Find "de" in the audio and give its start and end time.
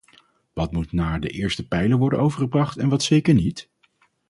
1.19-1.27